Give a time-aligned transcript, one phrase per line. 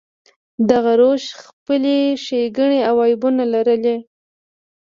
[0.69, 3.83] دغه روش خپلې ښېګڼې او عیبونه لرل.